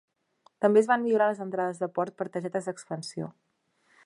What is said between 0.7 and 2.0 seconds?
es van millorar les entrades de